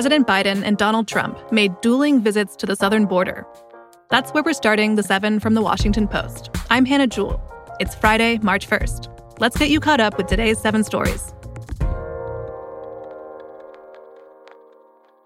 President 0.00 0.26
Biden 0.26 0.62
and 0.64 0.78
Donald 0.78 1.06
Trump 1.06 1.38
made 1.52 1.78
dueling 1.82 2.22
visits 2.22 2.56
to 2.56 2.64
the 2.64 2.74
southern 2.74 3.04
border. 3.04 3.46
That's 4.08 4.30
where 4.30 4.42
we're 4.42 4.54
starting 4.54 4.94
the 4.94 5.02
7 5.02 5.40
from 5.40 5.52
the 5.52 5.60
Washington 5.60 6.08
Post. 6.08 6.48
I'm 6.70 6.86
Hannah 6.86 7.06
Jewell. 7.06 7.38
It's 7.80 7.94
Friday, 7.94 8.38
March 8.38 8.66
1st. 8.66 9.40
Let's 9.40 9.58
get 9.58 9.68
you 9.68 9.78
caught 9.78 10.00
up 10.00 10.16
with 10.16 10.26
today's 10.26 10.58
7 10.58 10.84
stories. 10.84 11.34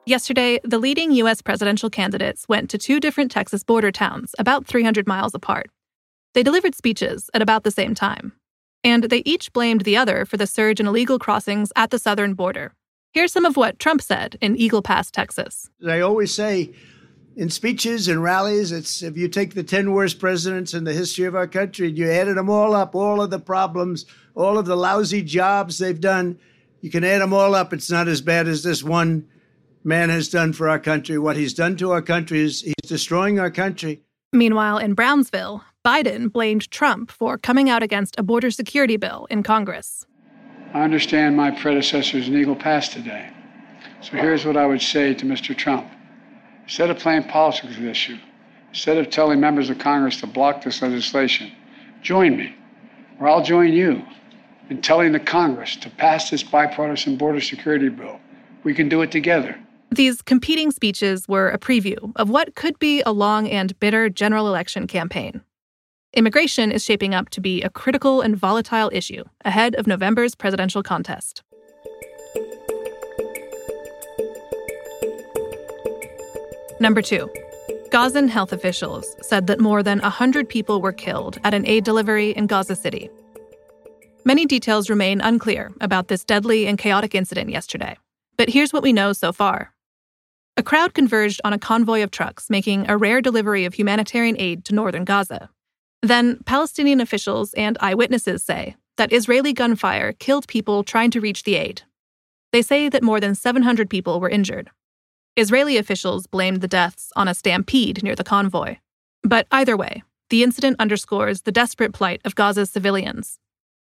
Yesterday, 0.07 0.59
the 0.65 0.81
leading 0.81 1.13
U.S. 1.13 1.41
presidential 1.41 1.89
candidates 1.89 2.49
went 2.49 2.69
to 2.71 2.77
two 2.77 2.99
different 2.99 3.31
Texas 3.31 3.63
border 3.63 3.93
towns 3.93 4.35
about 4.41 4.67
300 4.67 5.07
miles 5.07 5.37
apart. 5.37 5.71
They 6.33 6.43
delivered 6.43 6.75
speeches 6.75 7.31
at 7.33 7.43
about 7.43 7.63
the 7.63 7.71
same 7.71 7.95
time. 7.95 8.33
And 8.83 9.05
they 9.05 9.23
each 9.25 9.53
blamed 9.53 9.83
the 9.83 9.97
other 9.97 10.25
for 10.25 10.37
the 10.37 10.49
surge 10.49 10.81
in 10.81 10.89
illegal 10.89 11.21
crossings 11.21 11.71
at 11.77 11.91
the 11.91 11.99
southern 12.01 12.35
border. 12.35 12.75
Here's 13.15 13.33
some 13.33 13.45
of 13.45 13.57
what 13.57 13.79
Trump 13.79 14.03
said 14.03 14.37
in 14.41 14.57
Eagle 14.57 14.83
Pass, 14.83 15.09
Texas. 15.09 15.71
I 15.87 16.01
always 16.01 16.35
say 16.35 16.73
in 17.37 17.49
speeches 17.49 18.09
and 18.09 18.21
rallies, 18.21 18.73
it's 18.73 19.05
if 19.05 19.17
you 19.17 19.29
take 19.29 19.55
the 19.55 19.63
10 19.63 19.93
worst 19.93 20.19
presidents 20.19 20.75
in 20.75 20.83
the 20.83 20.93
history 20.93 21.25
of 21.25 21.37
our 21.37 21.47
country 21.47 21.87
and 21.87 21.97
you 21.97 22.11
added 22.11 22.37
them 22.37 22.51
all 22.51 22.75
up, 22.75 22.97
all 22.97 23.23
of 23.23 23.31
the 23.31 23.39
problems, 23.39 24.05
all 24.35 24.59
of 24.59 24.67
the 24.67 24.77
lousy 24.77 25.23
jobs 25.23 25.79
they've 25.79 26.01
done, 26.01 26.41
you 26.81 26.91
can 26.91 27.05
add 27.05 27.21
them 27.21 27.33
all 27.33 27.55
up. 27.55 27.73
It's 27.73 27.89
not 27.89 28.09
as 28.09 28.21
bad 28.21 28.49
as 28.49 28.65
this 28.65 28.83
one 28.83 29.29
man 29.85 30.09
has 30.11 30.29
done 30.29 30.53
for 30.53 30.69
our 30.69 30.81
country. 30.81 31.17
What 31.17 31.37
he's 31.37 31.55
done 31.55 31.77
to 31.77 31.93
our 31.93 32.03
country 32.03 32.41
is 32.41 32.63
he's 32.63 32.75
destroying 32.89 33.39
our 33.39 33.51
country. 33.51 34.03
Meanwhile, 34.33 34.79
in 34.79 34.95
Brownsville, 34.95 35.63
Biden 35.85 36.33
blamed 36.33 36.69
Trump 36.73 37.13
for 37.13 37.39
coming 37.39 37.71
out 37.71 37.85
against 37.85 38.19
a 38.19 38.25
border 38.25 38.51
security 38.51 38.97
bill 38.97 39.29
in 39.31 39.45
Congress. 39.45 40.05
I 40.75 40.83
understand 40.83 41.37
my 41.37 41.53
predecessors 41.53 42.27
in 42.27 42.37
Eagle 42.37 42.57
Pass 42.57 42.89
today. 42.89 43.31
So 44.01 44.17
here's 44.17 44.45
what 44.45 44.57
I 44.57 44.67
would 44.67 44.83
say 44.83 45.15
to 45.15 45.25
Mr. 45.25 45.57
Trump. 45.57 45.87
Instead 46.65 46.91
of 46.91 46.99
playing 46.99 47.25
politics 47.25 47.77
with 47.77 47.77
this 47.77 47.91
issue, 47.91 48.19
instead 48.71 48.99
of 48.99 49.09
telling 49.09 49.39
members 49.39 49.71
of 49.71 49.79
Congress 49.79 50.21
to 50.21 50.27
block 50.27 50.65
this 50.65 50.83
legislation, 50.83 51.53
join 52.03 52.37
me, 52.37 52.57
or 53.21 53.29
I'll 53.29 53.43
join 53.43 53.73
you 53.73 54.03
in 54.69 54.83
telling 54.83 55.13
the 55.13 55.21
Congress 55.21 55.77
to 55.77 55.91
pass 55.91 56.31
this 56.31 56.43
bipartisan 56.43 57.17
border 57.17 57.41
security 57.41 57.89
bill. 57.89 58.19
We 58.65 58.75
can 58.75 58.89
do 58.89 59.01
it 59.03 59.13
together. 59.13 59.57
These 59.93 60.23
competing 60.23 60.73
speeches 60.73 61.29
were 61.29 61.51
a 61.51 61.59
preview 61.59 62.13
of 62.17 62.31
what 62.31 62.57
could 62.57 62.81
be 62.81 63.01
a 63.03 63.13
long 63.13 63.49
and 63.49 63.79
bitter 63.79 64.11
general 64.11 64.49
election 64.49 64.89
campaign. 64.89 65.43
Immigration 66.17 66.71
is 66.71 66.85
shaping 66.85 67.13
up 67.13 67.29
to 67.31 67.41
be 67.41 67.61
a 67.63 67.71
critical 67.71 68.21
and 68.21 68.37
volatile 68.37 68.89
issue 68.93 69.25
ahead 69.45 69.75
of 69.75 69.89
November's 69.89 70.37
presidential 70.37 70.81
contest. 70.81 71.43
Number 76.79 77.03
two, 77.03 77.29
Gazan 77.91 78.29
health 78.29 78.53
officials 78.53 79.17
said 79.23 79.49
that 79.49 79.59
more 79.59 79.83
than 79.83 79.99
100 80.01 80.49
people 80.49 80.81
were 80.81 80.93
killed 80.93 81.39
at 81.43 81.53
an 81.53 81.67
aid 81.67 81.83
delivery 81.83 82.31
in 82.31 82.47
Gaza 82.47 82.77
City. 82.77 83.11
Many 84.25 84.47
details 84.47 84.89
remain 84.89 85.21
unclear 85.21 85.73
about 85.81 86.07
this 86.07 86.25
deadly 86.25 86.67
and 86.67 86.79
chaotic 86.79 87.15
incident 87.17 87.51
yesterday, 87.51 87.97
but 88.37 88.49
here's 88.49 88.73
what 88.73 88.85
we 88.85 88.93
know 88.93 89.13
so 89.13 89.33
far. 89.33 89.75
A 90.57 90.63
crowd 90.63 90.95
converged 90.95 91.41
on 91.45 91.53
a 91.53 91.59
convoy 91.59 92.05
of 92.05 92.13
trucks 92.13 92.49
making 92.49 92.89
a 92.89 92.97
rare 92.97 93.21
delivery 93.21 93.65
of 93.65 93.75
humanitarian 93.75 94.37
aid 94.39 94.65
to 94.67 94.75
northern 94.75 95.05
Gaza. 95.05 95.51
Then, 96.05 96.41
Palestinian 96.45 97.01
officials 97.01 97.55
and 97.55 97.79
eyewitnesses 97.81 98.43
say 98.43 98.77
that 98.99 99.11
Israeli 99.11 99.55
gunfire 99.55 100.13
killed 100.13 100.47
people 100.47 100.85
trying 100.85 101.11
to 101.13 101.21
reach 101.21 101.45
the 101.45 101.55
aid. 101.55 101.81
They 102.53 102.61
say 102.61 102.91
that 102.91 103.03
more 103.03 103.21
than 103.21 103.35
700 103.35 103.89
people 103.89 104.21
were 104.21 104.29
injured. 104.29 104.71
Israeli 105.35 105.79
officials 105.79 106.27
blamed 106.27 106.61
the 106.61 106.69
deaths 106.69 107.11
on 107.17 107.27
a 107.27 107.33
stampede 107.33 108.03
near 108.03 108.15
the 108.15 108.23
convoy. 108.23 108.77
But 109.23 109.47
either 109.51 109.79
way, 109.79 110.03
the 110.29 110.43
incident 110.43 110.77
underscores 110.79 111.41
the 111.41 111.53
desperate 111.53 111.95
plight 111.95 112.21
of 112.27 112.35
Gaza's 112.35 112.71
civilians. 112.71 113.39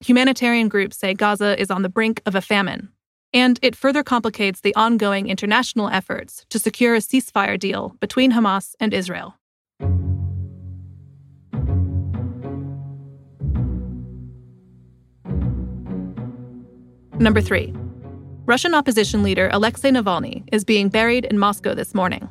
Humanitarian 0.04 0.68
groups 0.68 0.98
say 0.98 1.14
Gaza 1.14 1.58
is 1.58 1.70
on 1.70 1.80
the 1.80 1.88
brink 1.88 2.20
of 2.26 2.34
a 2.34 2.42
famine, 2.42 2.90
and 3.32 3.58
it 3.62 3.74
further 3.74 4.02
complicates 4.02 4.60
the 4.60 4.74
ongoing 4.74 5.28
international 5.28 5.88
efforts 5.88 6.44
to 6.50 6.58
secure 6.58 6.94
a 6.94 6.98
ceasefire 6.98 7.58
deal 7.58 7.96
between 8.00 8.32
Hamas 8.32 8.74
and 8.78 8.92
Israel. 8.92 9.38
Number 17.22 17.40
three, 17.40 17.72
Russian 18.46 18.74
opposition 18.74 19.22
leader 19.22 19.48
Alexei 19.52 19.90
Navalny 19.90 20.42
is 20.50 20.64
being 20.64 20.88
buried 20.88 21.24
in 21.24 21.38
Moscow 21.38 21.72
this 21.72 21.94
morning. 21.94 22.28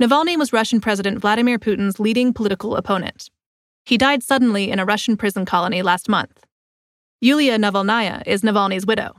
Navalny 0.00 0.38
was 0.38 0.52
Russian 0.52 0.80
President 0.80 1.18
Vladimir 1.18 1.58
Putin's 1.58 1.98
leading 1.98 2.32
political 2.32 2.76
opponent. 2.76 3.30
He 3.84 3.98
died 3.98 4.22
suddenly 4.22 4.70
in 4.70 4.78
a 4.78 4.84
Russian 4.84 5.16
prison 5.16 5.44
colony 5.44 5.82
last 5.82 6.08
month. 6.08 6.46
Yulia 7.20 7.58
Navalnaya 7.58 8.22
is 8.28 8.42
Navalny's 8.42 8.86
widow. 8.86 9.16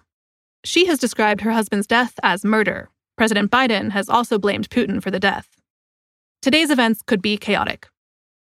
She 0.64 0.86
has 0.86 1.00
described 1.00 1.42
her 1.42 1.52
husband's 1.52 1.86
death 1.86 2.14
as 2.24 2.46
murder. 2.46 2.90
President 3.18 3.52
Biden 3.52 3.92
has 3.92 4.08
also 4.08 4.40
blamed 4.40 4.70
Putin 4.70 5.04
for 5.04 5.12
the 5.12 5.20
death. 5.20 5.50
Today's 6.42 6.70
events 6.70 7.02
could 7.02 7.22
be 7.22 7.36
chaotic. 7.36 7.90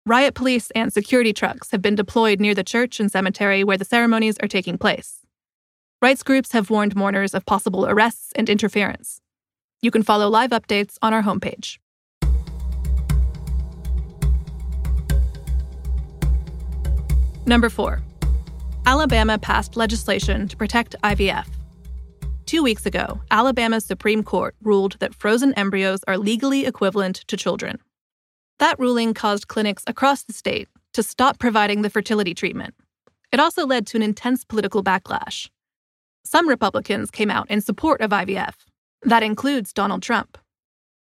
Riot 0.06 0.36
police 0.36 0.70
and 0.76 0.92
security 0.92 1.32
trucks 1.32 1.72
have 1.72 1.82
been 1.82 1.96
deployed 1.96 2.38
near 2.38 2.54
the 2.54 2.62
church 2.62 3.00
and 3.00 3.10
cemetery 3.10 3.64
where 3.64 3.76
the 3.76 3.84
ceremonies 3.84 4.36
are 4.40 4.46
taking 4.46 4.78
place. 4.78 5.24
Rights 6.00 6.22
groups 6.22 6.52
have 6.52 6.70
warned 6.70 6.94
mourners 6.94 7.34
of 7.34 7.44
possible 7.44 7.84
arrests 7.84 8.32
and 8.36 8.48
interference. 8.48 9.20
You 9.82 9.90
can 9.90 10.04
follow 10.04 10.28
live 10.28 10.50
updates 10.50 10.96
on 11.02 11.12
our 11.12 11.24
homepage. 11.24 11.78
Number 17.46 17.68
4. 17.68 18.00
Alabama 18.86 19.38
passed 19.38 19.76
legislation 19.76 20.46
to 20.46 20.56
protect 20.56 20.94
IVF. 21.02 21.48
Two 22.46 22.62
weeks 22.62 22.86
ago, 22.86 23.20
Alabama's 23.32 23.84
Supreme 23.84 24.22
Court 24.22 24.54
ruled 24.62 24.96
that 25.00 25.16
frozen 25.16 25.52
embryos 25.54 26.04
are 26.06 26.16
legally 26.16 26.64
equivalent 26.64 27.24
to 27.26 27.36
children. 27.36 27.80
That 28.60 28.78
ruling 28.78 29.14
caused 29.14 29.48
clinics 29.48 29.82
across 29.88 30.22
the 30.22 30.32
state 30.32 30.68
to 30.92 31.02
stop 31.02 31.40
providing 31.40 31.82
the 31.82 31.90
fertility 31.90 32.34
treatment. 32.34 32.74
It 33.32 33.40
also 33.40 33.66
led 33.66 33.84
to 33.88 33.96
an 33.96 34.02
intense 34.04 34.44
political 34.44 34.84
backlash. 34.84 35.50
Some 36.28 36.46
Republicans 36.46 37.10
came 37.10 37.30
out 37.30 37.50
in 37.50 37.62
support 37.62 38.02
of 38.02 38.10
IVF. 38.10 38.52
That 39.00 39.22
includes 39.22 39.72
Donald 39.72 40.02
Trump. 40.02 40.36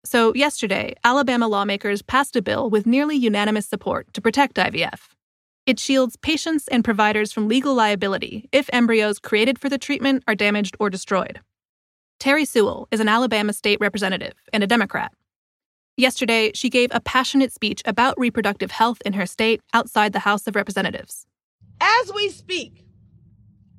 So, 0.04 0.34
yesterday, 0.34 0.96
Alabama 1.04 1.46
lawmakers 1.46 2.02
passed 2.02 2.34
a 2.34 2.42
bill 2.42 2.68
with 2.68 2.86
nearly 2.86 3.14
unanimous 3.14 3.68
support 3.68 4.12
to 4.14 4.20
protect 4.20 4.56
IVF. 4.56 5.10
It 5.64 5.78
shields 5.78 6.16
patients 6.16 6.66
and 6.66 6.82
providers 6.82 7.30
from 7.30 7.46
legal 7.46 7.72
liability 7.72 8.48
if 8.50 8.68
embryos 8.72 9.20
created 9.20 9.60
for 9.60 9.68
the 9.68 9.78
treatment 9.78 10.24
are 10.26 10.34
damaged 10.34 10.74
or 10.80 10.90
destroyed. 10.90 11.38
Terri 12.18 12.44
Sewell 12.44 12.88
is 12.90 12.98
an 12.98 13.08
Alabama 13.08 13.52
state 13.52 13.78
representative 13.80 14.34
and 14.52 14.64
a 14.64 14.66
Democrat. 14.66 15.12
Yesterday, 15.96 16.50
she 16.52 16.68
gave 16.68 16.90
a 16.92 17.00
passionate 17.00 17.52
speech 17.52 17.80
about 17.84 18.18
reproductive 18.18 18.72
health 18.72 19.00
in 19.06 19.12
her 19.12 19.26
state 19.26 19.60
outside 19.72 20.12
the 20.14 20.26
House 20.26 20.48
of 20.48 20.56
Representatives. 20.56 21.26
As 21.80 22.12
we 22.12 22.28
speak, 22.28 22.81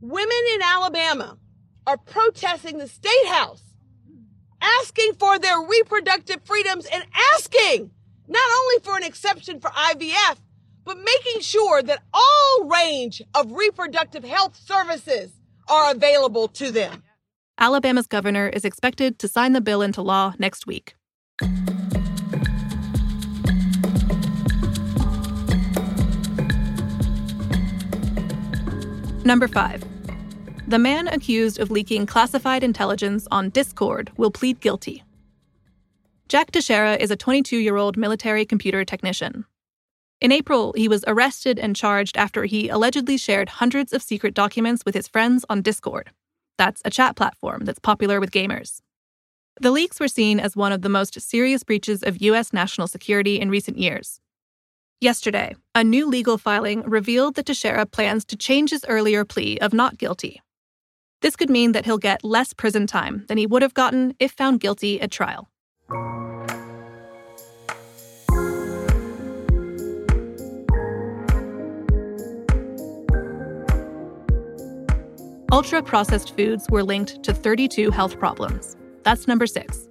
women 0.03 0.37
in 0.55 0.61
Alabama 0.61 1.37
are 1.87 1.97
protesting 1.97 2.77
the 2.77 2.87
state 2.89 3.27
house, 3.27 3.63
asking 4.61 5.13
for 5.17 5.39
their 5.39 5.59
reproductive 5.61 6.41
freedoms 6.43 6.85
and 6.91 7.05
asking 7.33 7.89
not 8.27 8.51
only 8.61 8.83
for 8.83 8.97
an 8.97 9.03
exception 9.03 9.61
for 9.61 9.69
IVF, 9.69 10.37
but 10.83 10.97
making 10.97 11.41
sure 11.41 11.81
that 11.81 12.03
all 12.13 12.65
range 12.65 13.21
of 13.33 13.53
reproductive 13.53 14.25
health 14.25 14.57
services 14.57 15.31
are 15.69 15.91
available 15.91 16.49
to 16.49 16.69
them. 16.69 17.01
Alabama's 17.57 18.07
governor 18.07 18.49
is 18.49 18.65
expected 18.65 19.17
to 19.19 19.29
sign 19.29 19.53
the 19.53 19.61
bill 19.61 19.81
into 19.81 20.01
law 20.01 20.33
next 20.37 20.67
week. 20.67 20.95
Number 29.23 29.47
5. 29.47 29.92
The 30.73 30.79
man 30.79 31.07
accused 31.07 31.59
of 31.59 31.69
leaking 31.69 32.07
classified 32.07 32.63
intelligence 32.63 33.27
on 33.29 33.51
Discord 33.51 34.11
will 34.17 34.31
plead 34.31 34.59
guilty. 34.59 35.03
Jack 36.27 36.49
Teixeira 36.49 36.95
is 36.95 37.11
a 37.11 37.15
22 37.15 37.57
year 37.57 37.77
old 37.77 37.95
military 37.95 38.43
computer 38.43 38.83
technician. 38.83 39.45
In 40.19 40.31
April, 40.31 40.73
he 40.75 40.87
was 40.87 41.03
arrested 41.05 41.59
and 41.59 41.75
charged 41.75 42.17
after 42.17 42.45
he 42.45 42.69
allegedly 42.69 43.17
shared 43.17 43.49
hundreds 43.49 43.93
of 43.93 44.01
secret 44.01 44.33
documents 44.33 44.81
with 44.83 44.95
his 44.95 45.07
friends 45.07 45.45
on 45.47 45.61
Discord. 45.61 46.09
That's 46.57 46.81
a 46.83 46.89
chat 46.89 47.15
platform 47.15 47.65
that's 47.65 47.77
popular 47.77 48.19
with 48.19 48.31
gamers. 48.31 48.81
The 49.61 49.69
leaks 49.69 49.99
were 49.99 50.07
seen 50.07 50.39
as 50.39 50.55
one 50.55 50.71
of 50.71 50.81
the 50.81 50.89
most 50.89 51.21
serious 51.21 51.63
breaches 51.63 52.01
of 52.01 52.19
U.S. 52.23 52.51
national 52.51 52.87
security 52.87 53.39
in 53.39 53.51
recent 53.51 53.77
years. 53.77 54.19
Yesterday, 54.99 55.55
a 55.75 55.83
new 55.83 56.09
legal 56.09 56.39
filing 56.39 56.81
revealed 56.81 57.35
that 57.35 57.45
Teixeira 57.45 57.85
plans 57.85 58.25
to 58.25 58.35
change 58.35 58.71
his 58.71 58.83
earlier 58.87 59.23
plea 59.23 59.59
of 59.59 59.71
not 59.71 59.99
guilty. 59.99 60.41
This 61.23 61.37
could 61.37 61.49
mean 61.49 61.71
that 61.71 61.85
he'll 61.85 61.97
get 61.97 62.21
less 62.25 62.51
prison 62.51 62.85
time 62.85 63.23
than 63.29 63.37
he 63.37 63.47
would 63.47 63.61
have 63.61 63.73
gotten 63.73 64.13
if 64.19 64.33
found 64.33 64.59
guilty 64.59 64.99
at 64.99 65.09
trial. 65.09 65.49
Ultra 75.49 75.81
processed 75.81 76.35
foods 76.35 76.67
were 76.69 76.83
linked 76.83 77.23
to 77.23 77.33
32 77.33 77.89
health 77.91 78.19
problems. 78.19 78.75
That's 79.03 79.25
number 79.25 79.47
six. 79.47 79.87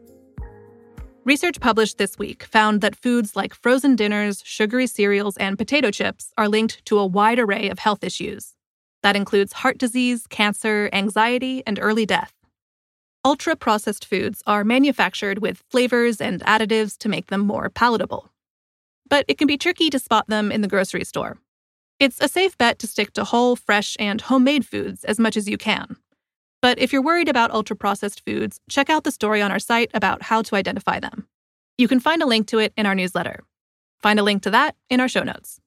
Research 1.24 1.60
published 1.60 1.96
this 1.96 2.18
week 2.18 2.42
found 2.42 2.82
that 2.82 2.96
foods 2.96 3.34
like 3.34 3.54
frozen 3.54 3.96
dinners, 3.96 4.42
sugary 4.44 4.86
cereals, 4.86 5.38
and 5.38 5.56
potato 5.56 5.90
chips 5.90 6.30
are 6.36 6.48
linked 6.48 6.84
to 6.84 6.98
a 6.98 7.06
wide 7.06 7.38
array 7.38 7.70
of 7.70 7.78
health 7.78 8.04
issues. 8.04 8.54
That 9.02 9.16
includes 9.16 9.52
heart 9.52 9.78
disease, 9.78 10.26
cancer, 10.28 10.88
anxiety, 10.92 11.62
and 11.66 11.78
early 11.80 12.06
death. 12.06 12.32
Ultra 13.24 13.54
processed 13.54 14.04
foods 14.04 14.42
are 14.46 14.64
manufactured 14.64 15.38
with 15.38 15.62
flavors 15.70 16.20
and 16.20 16.40
additives 16.42 16.98
to 16.98 17.08
make 17.08 17.28
them 17.28 17.40
more 17.40 17.68
palatable. 17.68 18.30
But 19.08 19.24
it 19.28 19.38
can 19.38 19.46
be 19.46 19.56
tricky 19.56 19.90
to 19.90 19.98
spot 19.98 20.26
them 20.28 20.50
in 20.50 20.60
the 20.60 20.68
grocery 20.68 21.04
store. 21.04 21.38
It's 22.00 22.20
a 22.20 22.28
safe 22.28 22.58
bet 22.58 22.80
to 22.80 22.88
stick 22.88 23.12
to 23.12 23.24
whole, 23.24 23.54
fresh, 23.54 23.96
and 24.00 24.20
homemade 24.20 24.66
foods 24.66 25.04
as 25.04 25.20
much 25.20 25.36
as 25.36 25.48
you 25.48 25.56
can. 25.56 25.96
But 26.60 26.78
if 26.78 26.92
you're 26.92 27.02
worried 27.02 27.28
about 27.28 27.52
ultra 27.52 27.76
processed 27.76 28.24
foods, 28.24 28.58
check 28.68 28.90
out 28.90 29.04
the 29.04 29.12
story 29.12 29.40
on 29.40 29.52
our 29.52 29.58
site 29.58 29.90
about 29.94 30.22
how 30.22 30.42
to 30.42 30.56
identify 30.56 30.98
them. 30.98 31.28
You 31.78 31.88
can 31.88 32.00
find 32.00 32.22
a 32.22 32.26
link 32.26 32.48
to 32.48 32.58
it 32.58 32.72
in 32.76 32.86
our 32.86 32.94
newsletter. 32.94 33.44
Find 34.00 34.18
a 34.18 34.24
link 34.24 34.42
to 34.42 34.50
that 34.50 34.74
in 34.90 34.98
our 34.98 35.08
show 35.08 35.22
notes. 35.22 35.60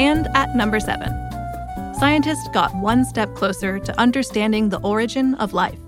And 0.00 0.28
at 0.34 0.56
number 0.56 0.80
seven, 0.80 1.10
scientists 2.00 2.48
got 2.54 2.74
one 2.76 3.04
step 3.04 3.34
closer 3.34 3.78
to 3.80 4.00
understanding 4.00 4.70
the 4.70 4.80
origin 4.80 5.34
of 5.34 5.52
life. 5.52 5.78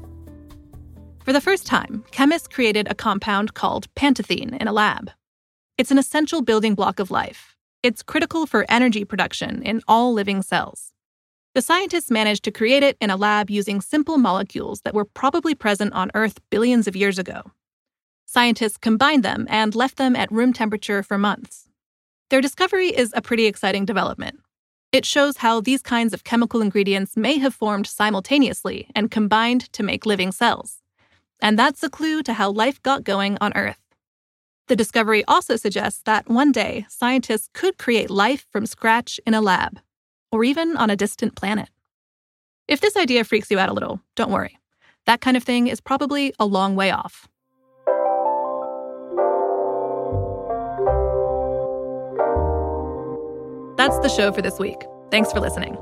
For 1.25 1.33
the 1.33 1.41
first 1.41 1.67
time, 1.67 2.05
chemists 2.11 2.47
created 2.47 2.89
a 2.91 2.95
compound 2.95 3.55
called 3.55 3.89
pantetheine 3.95 4.53
in 4.61 4.69
a 4.69 4.73
lab. 4.73 5.13
It's 5.79 5.91
an 5.91 5.97
essential 5.97 6.43
building 6.43 6.75
block 6.75 6.99
of 6.99 7.11
life. 7.11 7.57
It's 7.83 8.03
critical 8.03 8.45
for 8.45 8.67
energy 8.69 9.07
production 9.07 9.63
in 9.63 9.81
all 9.89 10.13
living 10.13 10.43
cells. 10.43 10.93
The 11.55 11.63
scientists 11.63 12.11
managed 12.11 12.45
to 12.45 12.51
create 12.51 12.83
it 12.83 12.99
in 13.01 13.09
a 13.09 13.17
lab 13.17 13.49
using 13.49 13.81
simple 13.81 14.19
molecules 14.19 14.83
that 14.83 14.93
were 14.93 15.07
probably 15.07 15.55
present 15.55 15.95
on 15.95 16.11
Earth 16.15 16.39
billions 16.51 16.87
of 16.87 16.95
years 16.95 17.19
ago. 17.19 17.53
Scientists 18.27 18.77
combined 18.77 19.23
them 19.23 19.47
and 19.49 19.75
left 19.75 19.97
them 19.97 20.15
at 20.15 20.31
room 20.31 20.53
temperature 20.53 21.03
for 21.03 21.17
months. 21.17 21.71
Their 22.33 22.41
discovery 22.41 22.89
is 22.89 23.13
a 23.15 23.21
pretty 23.21 23.45
exciting 23.45 23.85
development. 23.85 24.41
It 24.91 25.05
shows 25.05 25.37
how 25.37 25.61
these 25.61 25.83
kinds 25.83 26.15
of 26.15 26.25
chemical 26.25 26.63
ingredients 26.63 27.15
may 27.15 27.37
have 27.37 27.53
formed 27.53 27.87
simultaneously 27.87 28.89
and 28.95 29.11
combined 29.11 29.71
to 29.75 29.83
make 29.83 30.07
living 30.07 30.33
cells. 30.33 30.81
And 31.43 31.59
that's 31.59 31.83
a 31.83 31.91
clue 31.91 32.23
to 32.23 32.33
how 32.33 32.51
life 32.51 32.83
got 32.83 33.05
going 33.05 33.37
on 33.43 33.53
Earth. 33.55 33.83
The 34.69 34.77
discovery 34.77 35.23
also 35.29 35.57
suggests 35.57 36.01
that 36.05 36.27
one 36.27 36.53
day 36.53 36.87
scientists 36.89 37.51
could 37.53 37.77
create 37.77 38.09
life 38.09 38.47
from 38.51 38.65
scratch 38.65 39.21
in 39.27 39.35
a 39.35 39.43
lab, 39.43 39.81
or 40.31 40.43
even 40.43 40.75
on 40.79 40.89
a 40.89 40.97
distant 40.97 41.37
planet. 41.37 41.69
If 42.67 42.81
this 42.81 42.97
idea 42.97 43.25
freaks 43.25 43.51
you 43.51 43.59
out 43.59 43.69
a 43.69 43.75
little, 43.75 44.01
don't 44.17 44.33
worry. 44.33 44.59
That 45.05 45.21
kind 45.21 45.37
of 45.37 45.45
thing 45.45 45.67
is 45.67 45.83
probably 45.83 46.33
a 46.41 46.47
long 46.47 46.77
way 46.77 46.93
off. 46.93 47.29
That's 53.83 53.99
the 53.99 54.09
show 54.09 54.31
for 54.31 54.43
this 54.43 54.61
week. 54.61 54.81
Thanks 55.11 55.33
for 55.33 55.41
listening. 55.41 55.77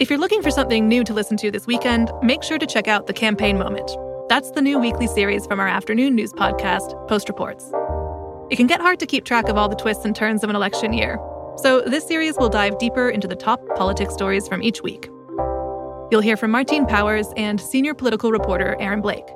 If 0.00 0.10
you're 0.10 0.18
looking 0.18 0.42
for 0.42 0.50
something 0.50 0.88
new 0.88 1.04
to 1.04 1.14
listen 1.14 1.36
to 1.36 1.52
this 1.52 1.68
weekend, 1.68 2.10
make 2.20 2.42
sure 2.42 2.58
to 2.58 2.66
check 2.66 2.88
out 2.88 3.06
The 3.06 3.12
Campaign 3.12 3.56
Moment. 3.56 3.88
That's 4.28 4.50
the 4.50 4.60
new 4.60 4.76
weekly 4.80 5.06
series 5.06 5.46
from 5.46 5.60
our 5.60 5.68
afternoon 5.68 6.16
news 6.16 6.32
podcast, 6.32 6.96
Post 7.06 7.28
Reports. 7.28 7.70
It 8.50 8.56
can 8.56 8.66
get 8.66 8.80
hard 8.80 8.98
to 8.98 9.06
keep 9.06 9.24
track 9.24 9.48
of 9.48 9.56
all 9.56 9.68
the 9.68 9.76
twists 9.76 10.04
and 10.04 10.16
turns 10.16 10.42
of 10.42 10.50
an 10.50 10.56
election 10.56 10.92
year, 10.92 11.16
so 11.58 11.80
this 11.82 12.04
series 12.04 12.36
will 12.36 12.48
dive 12.48 12.76
deeper 12.78 13.08
into 13.08 13.28
the 13.28 13.36
top 13.36 13.60
politics 13.76 14.14
stories 14.14 14.48
from 14.48 14.60
each 14.60 14.82
week. 14.82 15.06
You'll 16.10 16.22
hear 16.22 16.36
from 16.36 16.50
Martine 16.50 16.86
Powers 16.86 17.28
and 17.36 17.60
senior 17.60 17.94
political 17.94 18.32
reporter 18.32 18.74
Aaron 18.80 19.00
Blake. 19.00 19.28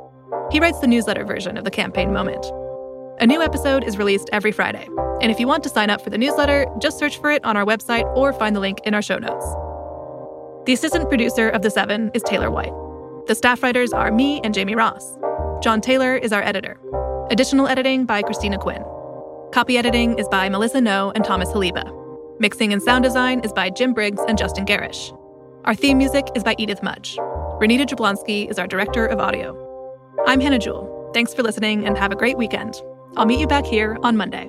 He 0.50 0.58
writes 0.58 0.81
the 0.81 0.88
newsletter 0.88 1.25
version 1.25 1.56
of 1.56 1.62
The 1.62 1.70
Campaign 1.70 2.12
Moment. 2.12 2.44
A 3.20 3.26
new 3.26 3.42
episode 3.42 3.84
is 3.84 3.98
released 3.98 4.30
every 4.32 4.52
Friday. 4.52 4.88
And 5.20 5.30
if 5.30 5.38
you 5.38 5.46
want 5.46 5.62
to 5.64 5.68
sign 5.68 5.90
up 5.90 6.00
for 6.00 6.10
the 6.10 6.18
newsletter, 6.18 6.66
just 6.80 6.98
search 6.98 7.18
for 7.18 7.30
it 7.30 7.44
on 7.44 7.56
our 7.56 7.64
website 7.64 8.04
or 8.16 8.32
find 8.32 8.56
the 8.56 8.60
link 8.60 8.80
in 8.84 8.94
our 8.94 9.02
show 9.02 9.18
notes. 9.18 9.46
The 10.66 10.72
assistant 10.72 11.08
producer 11.08 11.48
of 11.50 11.62
The 11.62 11.70
Seven 11.70 12.10
is 12.14 12.22
Taylor 12.22 12.50
White. 12.50 12.72
The 13.26 13.34
staff 13.34 13.62
writers 13.62 13.92
are 13.92 14.10
me 14.10 14.40
and 14.42 14.54
Jamie 14.54 14.74
Ross. 14.74 15.16
John 15.62 15.80
Taylor 15.80 16.16
is 16.16 16.32
our 16.32 16.42
editor. 16.42 16.80
Additional 17.30 17.68
editing 17.68 18.06
by 18.06 18.22
Christina 18.22 18.58
Quinn. 18.58 18.82
Copy 19.52 19.76
editing 19.76 20.18
is 20.18 20.26
by 20.28 20.48
Melissa 20.48 20.78
Ngo 20.78 21.12
and 21.14 21.24
Thomas 21.24 21.50
Heleba. 21.50 21.92
Mixing 22.40 22.72
and 22.72 22.82
sound 22.82 23.04
design 23.04 23.40
is 23.40 23.52
by 23.52 23.68
Jim 23.68 23.92
Briggs 23.92 24.22
and 24.26 24.38
Justin 24.38 24.64
Garish. 24.64 25.12
Our 25.64 25.74
theme 25.74 25.98
music 25.98 26.26
is 26.34 26.42
by 26.42 26.56
Edith 26.58 26.82
Mudge. 26.82 27.16
Renita 27.60 27.86
Jablonski 27.86 28.50
is 28.50 28.58
our 28.58 28.66
director 28.66 29.06
of 29.06 29.20
audio. 29.20 29.54
I'm 30.26 30.40
Hannah 30.40 30.58
Jewell. 30.58 31.10
Thanks 31.14 31.34
for 31.34 31.42
listening 31.42 31.86
and 31.86 31.96
have 31.98 32.10
a 32.10 32.16
great 32.16 32.38
weekend. 32.38 32.74
I'll 33.16 33.26
meet 33.26 33.40
you 33.40 33.46
back 33.46 33.66
here 33.66 33.98
on 34.02 34.16
Monday. 34.16 34.48